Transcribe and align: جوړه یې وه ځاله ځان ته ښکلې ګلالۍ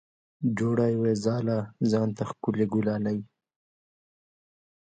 جوړه 0.57 0.85
یې 0.91 0.97
وه 1.01 1.11
ځاله 1.23 1.57
ځان 1.91 2.09
ته 2.17 2.23
ښکلې 2.29 2.65
ګلالۍ 2.73 3.19